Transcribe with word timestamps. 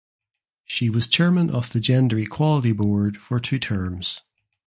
She 0.65 0.89
was 0.89 1.05
chairman 1.05 1.51
of 1.51 1.73
the 1.73 1.79
gender 1.79 2.17
equality 2.17 2.71
board 2.71 3.17
for 3.17 3.39
two 3.39 3.59
terms. 3.59 4.21